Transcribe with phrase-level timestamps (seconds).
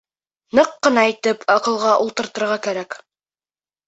[0.59, 2.97] Ныҡ ҡына итеп аҡылға ултыртырға кәрәк.